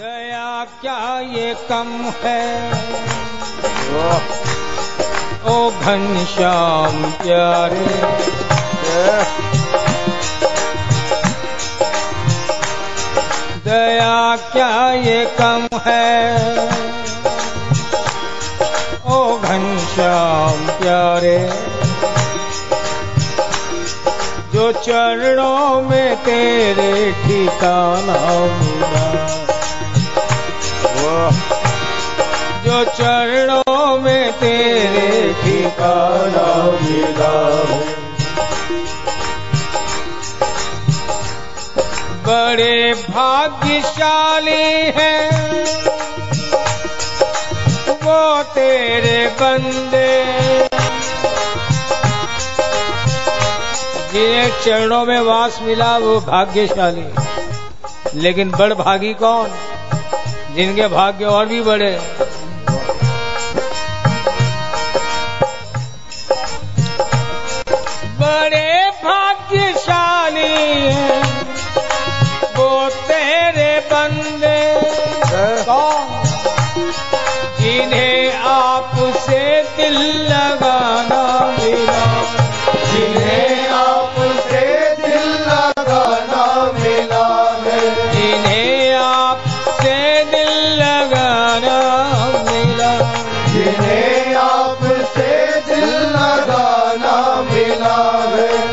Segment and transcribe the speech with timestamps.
[0.00, 2.70] दया, क्या ये कम है?
[5.44, 7.84] ओ घनश्याम प्यारे।
[13.64, 16.46] दया, क्या ये कम है?
[19.06, 21.50] ओ घनश्याम प्यारे।
[24.54, 29.33] जो चरणों में तेरे ठिकाना मिला।
[32.74, 37.34] जो चरणों में तेरे ठिकाना मिला।
[42.26, 44.64] बड़े भाग्यशाली
[44.96, 45.30] हैं
[47.88, 50.24] वो तेरे बंदे।
[54.12, 57.06] जिन्हें चरणों में वास मिला, वो भाग्यशाली
[58.14, 59.50] लेकिन बड़ भागी कौन?
[60.54, 62.23] जिनके भाग्य और भी बड़े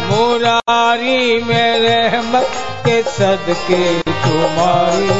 [0.09, 2.47] मुरारी में रहमत
[2.87, 5.11] के सदके तुम्हारी।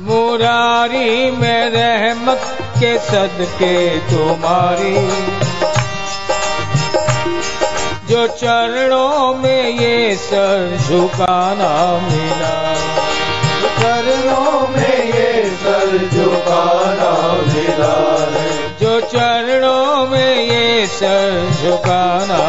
[0.00, 5.08] मुरारी में रहमत के सदके तुम्हारी।
[8.08, 12.74] जो चरणों में ये सर झुकाना मिला।
[13.80, 18.59] चरणों में ये सर झुकाना मिला है।
[19.02, 22.42] चरणों में ये सर झुकाना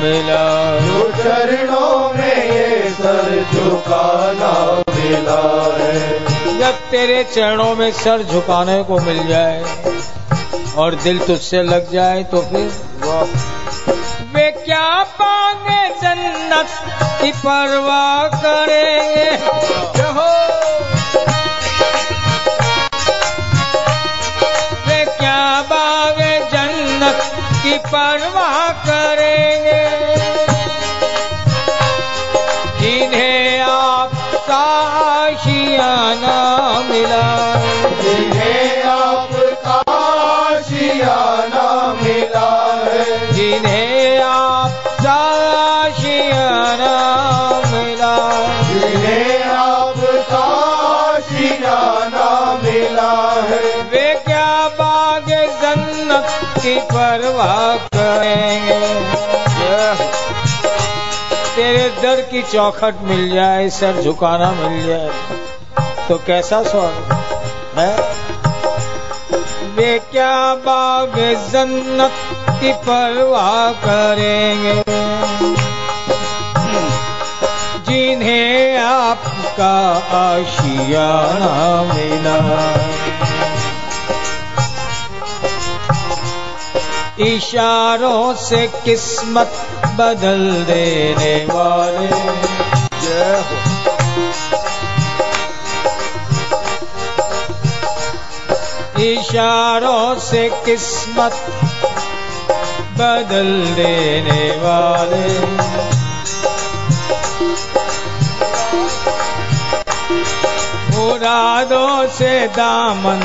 [0.00, 0.44] मिला।
[0.80, 4.52] जो चरणों में ये सर झुकाना
[4.88, 5.42] मिला
[5.78, 9.62] है। जब तेरे चरणों में सर झुकाने को मिल जाए
[10.76, 12.70] और दिल तुझसे लग जाए तो फिर
[14.34, 14.88] वे क्या
[15.20, 16.68] पाएँगे जन्नत
[17.22, 19.30] की परवाह करेंगे?
[27.92, 30.01] की परवाह करेंगे।
[62.12, 65.10] दर की चौखट मिल जाए, सर झुकाना मिल जाए
[66.08, 67.92] तो कैसा स्वागत है?
[69.76, 71.14] वे क्या बाग
[71.52, 72.12] जन्नत
[72.60, 74.74] की परवाह करेंगे?
[77.88, 79.72] जिन्हें आपका
[80.18, 82.36] आशियाना मिला।
[87.26, 89.52] इशारों से किस्मत
[89.92, 92.08] बदल देने वाले।
[93.00, 93.56] जय हो।
[99.02, 101.32] इशारों से किस्मत
[102.98, 105.32] बदल देने वाले।
[110.96, 113.20] मुरादों से दामन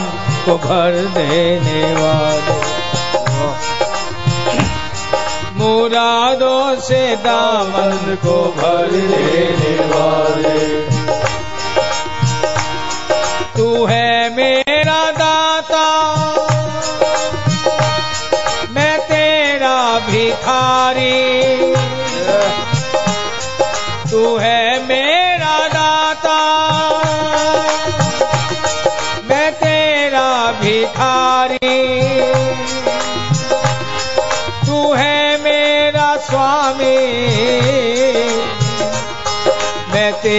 [0.46, 2.67] को भर देने वाले।
[5.88, 10.82] मुरादों से दामन को भर लेने वाले।
[13.58, 15.86] तू है मेरा दाता
[18.70, 21.47] मैं तेरा भिखारी।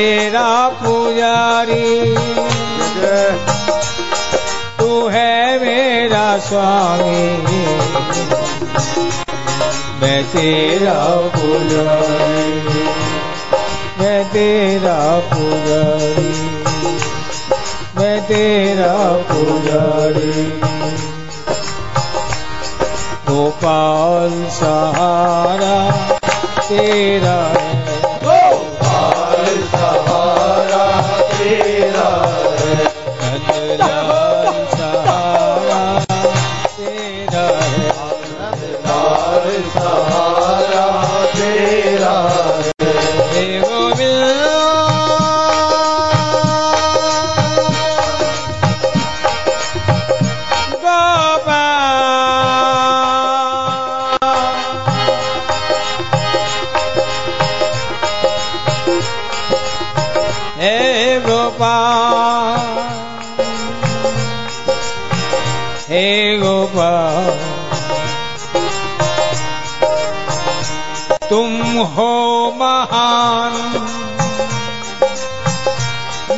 [0.08, 2.16] मैं तेरा पुजारी।
[4.78, 7.66] तू है मेरा स्वामी।
[10.02, 12.88] मैं तेरा पुजारी।
[14.00, 16.64] मैं तेरा पुजारी।
[17.96, 18.96] मैं तेरा
[19.32, 20.60] पुजारी।
[23.28, 26.08] गोपाल सहारा
[26.60, 28.07] तेरा है।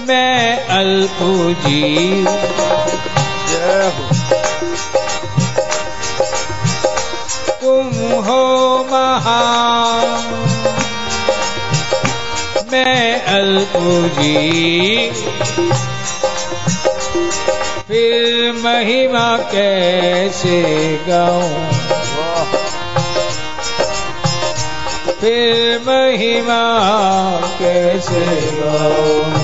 [0.09, 1.19] मैं अल्प
[1.67, 2.29] जीव
[3.89, 4.09] हो।
[7.63, 7.89] तुम
[8.25, 10.27] हो महान।
[12.73, 13.73] मैं अल्प
[14.19, 15.13] जीव
[17.89, 20.63] फिर महिमा कैसे
[21.09, 21.67] गाऊं?
[25.21, 26.63] फिर महिमा
[27.59, 28.25] कैसे
[28.55, 29.40] गाऊं?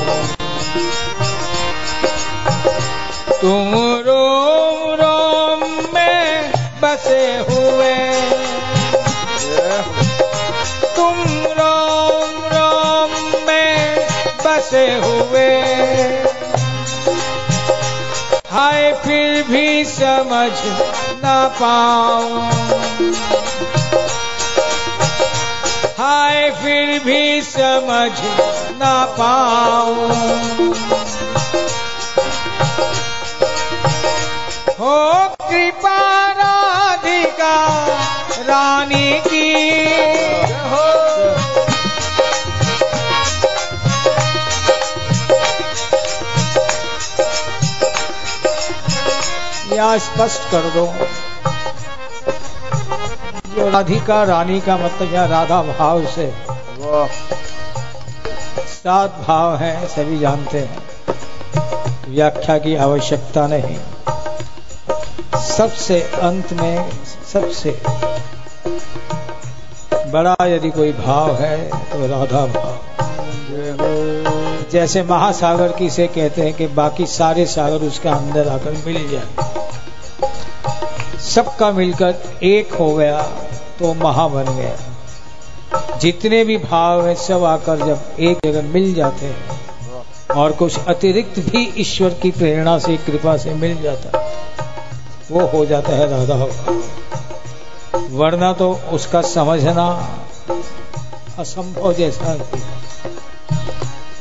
[3.47, 3.75] तुम
[4.07, 5.61] रोम रोम
[5.95, 7.95] में बसे हुए।
[10.97, 11.21] तुम
[11.59, 14.07] रोम रोम में
[14.47, 15.51] बसे हुए।
[18.51, 20.53] हाय, फिर भी समझ
[21.23, 22.51] ना पाऊँ।
[25.99, 28.13] हाय, फिर भी समझ
[28.83, 30.37] ना पाऊँ।
[34.87, 37.87] हो कृपा राधिका
[38.39, 39.55] रानी की।
[40.61, 41.07] हो।
[49.77, 50.95] या स्पष्ट कर दो।
[53.55, 56.35] जो राधिका रानी का मतलब यहाँ राधा भाव से।
[58.59, 60.79] सात भाव हैं सभी जानते हैं।
[62.09, 63.96] व्याख्या की आवश्यकता नहीं।
[65.57, 66.91] सबसे अंत में
[67.33, 67.71] सबसे
[70.13, 72.75] बड़ा यदि कोई भाव है तो राधा भाव।
[74.71, 79.29] जैसे महासागर किसे कहते हैं कि बाकी सारे सागर उसके अंदर आकर मिल जाए।
[81.21, 83.23] सबका मिलकर एक हो गया
[83.79, 89.27] तो महा बन गया। जितने भी भाव हैं, सब आकर जब एक जगह मिल जाते
[89.27, 89.61] हैं,
[90.37, 94.25] और कुछ अतिरिक्त भी ईश्वर की प्रेरणा से, कृपा से मिल जाता
[95.31, 96.45] वो हो जाता है राधा।
[98.11, 100.19] वरना तो उसका समझना
[101.39, 102.39] असंभव जैसा है।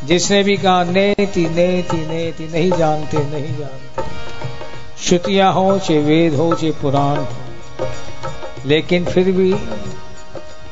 [0.04, 4.02] जिसने भी कहा, नेति नेति नेति, नहीं जानते नहीं जानते।
[5.04, 7.28] श्रुतियाँ हो, चाहे वेद हो, चाहे पुराण हो।
[8.66, 9.54] लेकिन फिर भी,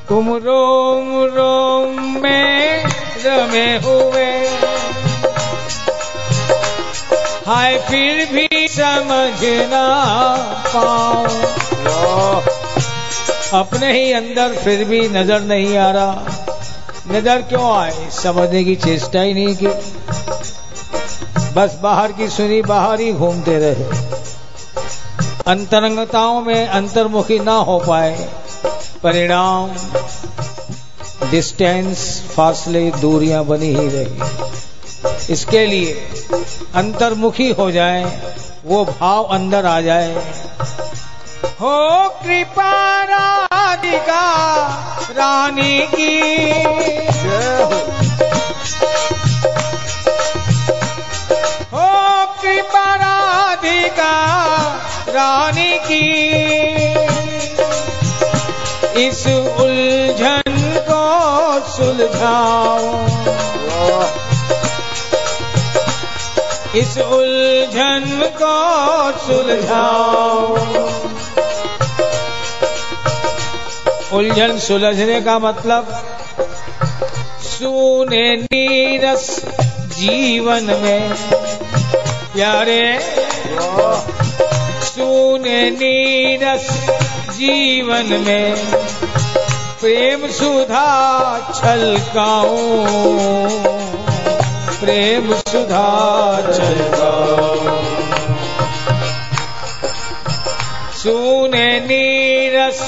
[0.10, 2.86] तुम रोम रोम में
[3.26, 4.43] रमे हुए
[7.48, 9.88] हाय, फिर भी समझ ना
[10.68, 11.26] पाओ
[13.60, 16.26] अपने ही अंदर फिर भी नज़र नहीं आ रहा।
[17.08, 18.10] नज़र क्यों आए?
[18.12, 19.68] समझने की चेष्टा ही नहीं की।
[21.54, 23.86] बस बाहर की सुनी, बाहर ही घूमते रहे।
[25.48, 28.30] अंतरंगताओं में अंतर्मुखी ना हो पाए।
[29.04, 29.70] परिणाम
[31.32, 35.94] डिस्टेंस फासले, दूरियाँ बनी ही रही। इसके लिए
[36.76, 38.22] अंतर्मुखी हो जाए,
[38.66, 40.16] वो भाव अंदर आ जाए।
[41.44, 44.66] हो कृपा राधिका,
[45.12, 46.20] रानी की।
[51.74, 54.26] हो कृपा राधिका,
[55.10, 56.34] रानी की।
[59.08, 59.28] इस
[59.60, 60.44] उलझन
[60.92, 61.04] को
[61.72, 63.08] सुलझाओ
[66.76, 70.56] इस उलझन को सुलझाओ।
[74.18, 76.18] उलझन सुलझने का मतलब
[77.42, 79.46] सूने नीरस
[79.98, 81.14] जीवन में।
[82.34, 83.00] प्यारे,
[84.84, 86.68] सूने नीरस
[87.30, 88.56] जीवन में
[89.82, 90.88] प्रेम सुधा
[91.56, 94.03] छलकाऊं।
[94.84, 95.90] प्रेम सुधा
[96.48, 97.76] छलकाऊं
[100.94, 102.82] सुने नीरस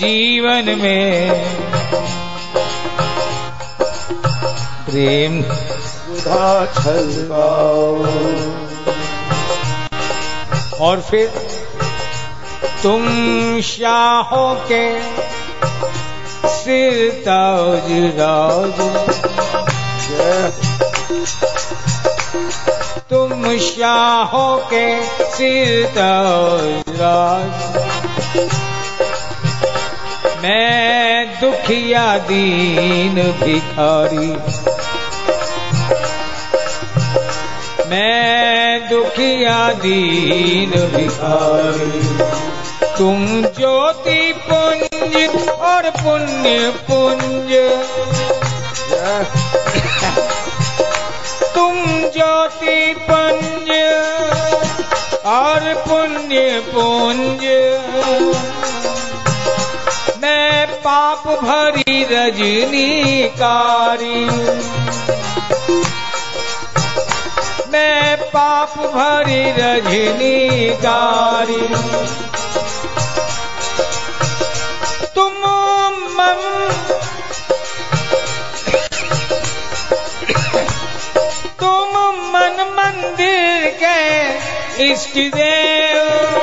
[0.00, 1.30] जीवन में।
[4.88, 5.40] प्रेम
[5.84, 7.88] सुधा छलकाओ
[10.80, 11.26] और फिर
[12.82, 13.02] तुम
[13.64, 14.84] शाहों के
[16.50, 17.90] सिर ताज
[18.20, 18.78] राज।
[23.54, 25.86] जय तुम के सिर
[30.42, 34.28] मैं दुखिया दीन भिखारी।
[37.90, 42.18] मैं दुखिया दीन भिखारी।
[42.98, 47.54] तुम ज्योति पुंज और पुण्य पुंज।
[51.54, 53.23] तुम ज्योति पुंज
[55.78, 57.42] पुण्य पुंज।
[60.22, 64.24] मैं पाप भरी रजनी कारी
[67.72, 71.66] मैं पाप भरी रजनी कारी
[75.14, 75.40] तुम
[76.16, 76.40] मन
[81.60, 81.96] तुम
[82.32, 84.13] मन मंदिर के
[84.81, 86.42] इष्ट देव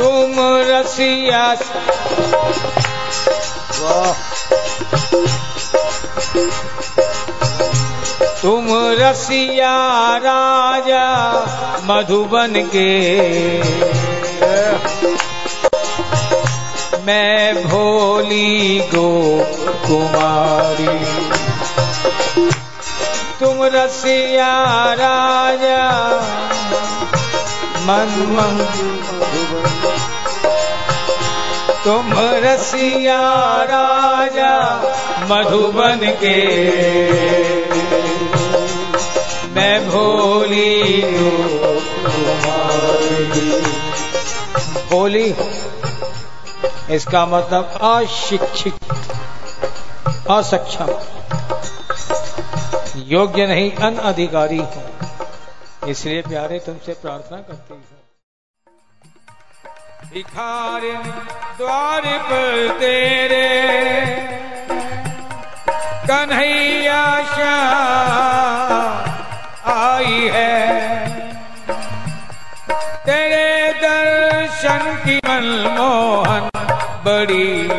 [0.00, 1.54] तुम रसिया
[8.42, 8.66] तुम
[9.00, 9.76] रसिया
[10.16, 11.06] राजा
[11.84, 12.92] मधुबन के।
[17.06, 19.10] मैं भोली गो
[19.86, 20.98] कुमारी।
[23.40, 24.52] तुम रसिया
[24.94, 25.86] राजा
[27.80, 28.99] मन मन
[31.84, 32.10] तुम
[32.44, 33.20] रसिया
[33.64, 34.54] राजा
[35.30, 36.36] मधुबन के।
[39.50, 41.02] मैं भोली
[44.90, 45.28] भोली
[46.94, 48.74] इसका मतलब अशिक्षित,
[50.30, 50.90] असक्षम,
[53.08, 57.74] योग्य नहीं अन अधिकारी हूँ। इसलिए प्यारे तुमसे प्रार्थना करती
[60.14, 60.92] भिखारी
[61.58, 63.48] द्वार पर तेरे।
[66.06, 67.60] कन्हैया शाह
[69.72, 70.56] आई है।
[73.06, 76.50] तेरे दर्शन की मनमोहन
[77.04, 77.70] बड़ी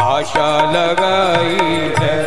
[0.00, 2.18] आशा लगाई है।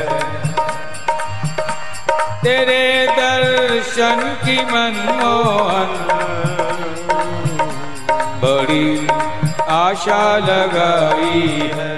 [2.44, 6.06] तेरे दर्शन की मनमोहन
[8.44, 9.19] बड़ी
[9.90, 11.98] आशा लगाई है।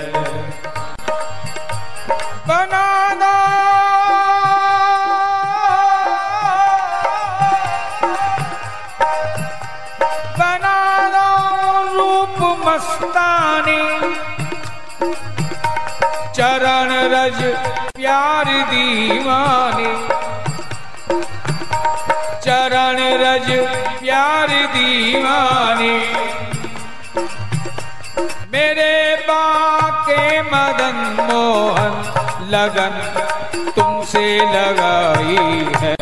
[16.35, 17.39] चरण रज
[17.95, 19.91] प्यार दीवानी।
[22.45, 23.49] चरण रज
[23.99, 25.95] प्यार दीवानी।
[31.29, 31.93] मोहन
[32.49, 32.93] लगन
[33.75, 35.95] तुमसे लगाई है।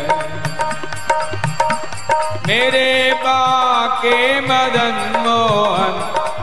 [2.46, 2.88] मेरे
[3.24, 5.94] बाके मदन मोहन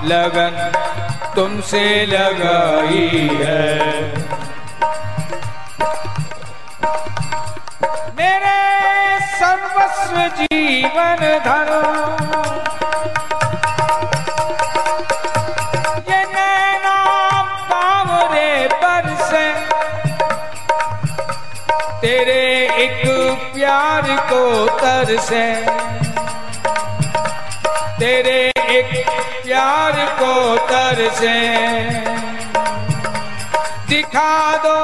[0.08, 0.56] लगन
[1.36, 3.66] तुमसे लगाई है।
[8.18, 8.58] मेरे
[9.40, 11.70] सर्वस्व जीवन धन
[25.08, 25.44] तरसे
[28.00, 28.90] तेरे एक
[29.46, 31.36] प्यार को तर से।
[33.88, 34.76] दिखा दो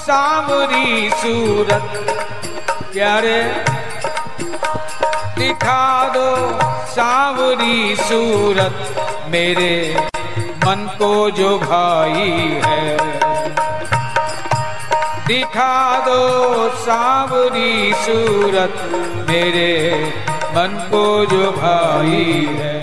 [0.00, 1.86] सावरी सूरत
[2.92, 3.42] प्यारे।
[5.38, 6.28] दिखा दो
[6.90, 8.94] सावरी सूरत
[9.28, 9.96] मेरे
[10.66, 13.19] मन को जो भाई है।
[15.30, 15.74] दिखा
[16.06, 16.22] दो
[16.76, 18.78] सावरी सूरत
[19.28, 19.74] मेरे
[20.54, 22.24] मन को जो भाई
[22.56, 22.78] है।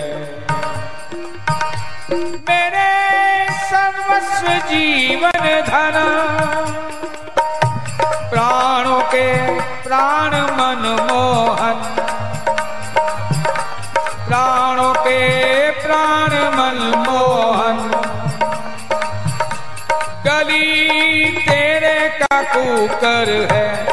[2.50, 2.86] मेरे
[3.72, 5.98] सर्वस्व जीवन धन,
[8.32, 9.28] प्राणों के
[9.84, 11.84] प्राण मन मोहन
[14.28, 15.47] प्राणों के
[22.56, 23.86] कुकर है।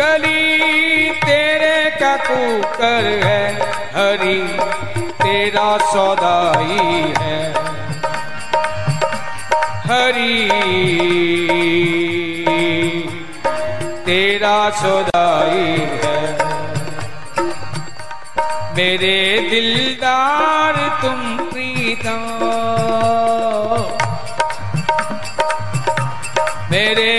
[0.00, 3.54] गली तेरे का कुकर है।
[3.96, 4.42] हरी
[5.02, 7.54] तेरा सौदाई है।
[9.90, 10.48] हरी
[14.06, 16.46] तेरा सौदाई है।
[18.76, 22.16] मेरे दिलदार तुम प्रीता।
[26.70, 27.15] मेरे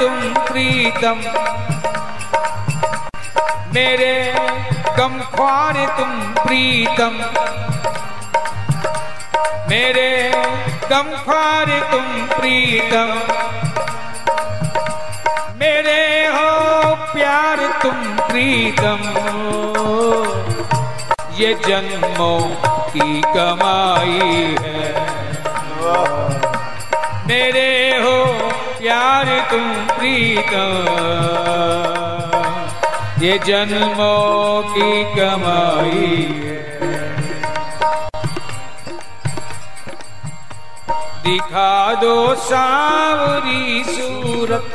[0.00, 1.18] तुम प्रीतम।
[3.74, 4.34] मेरे
[4.98, 7.16] गम ख्वार तुम प्रीतम।
[9.70, 10.32] मेरे
[10.90, 13.10] गम ख्वार तुम प्रीतम।
[15.60, 16.50] मेरे हो
[16.94, 19.00] प्यार तुम प्रीतम।
[21.34, 22.40] ये जन्मों
[22.90, 25.10] की कमाई है।
[27.26, 28.29] मेरे हो
[28.80, 29.64] प्यार तुम
[29.96, 30.76] प्रीतम
[33.22, 36.16] ये जन्मों की कमाई
[41.26, 44.72] दिखा दो सावरी सूरत।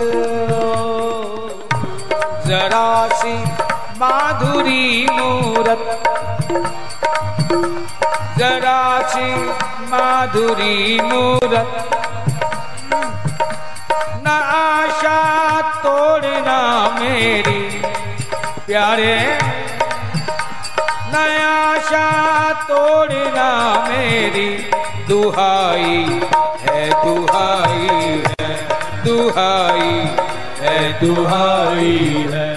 [2.47, 3.33] जरा सी
[3.97, 5.83] माधुरी मूरत।
[8.37, 9.33] जरा सी
[9.91, 11.91] माधुरी मूरत।
[17.25, 17.61] मेरी
[18.65, 19.13] प्यारे,
[21.13, 22.09] नया आशा
[22.61, 23.47] तोड़ना
[23.87, 24.45] मेरी।
[25.07, 25.95] दुहाई
[26.61, 27.87] है दुहाई
[28.33, 28.53] है दुहाई है
[29.05, 29.89] दुहाई
[30.61, 31.97] है दुहाई
[32.33, 32.49] है,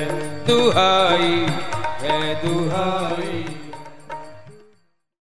[0.46, 1.47] दुहाई।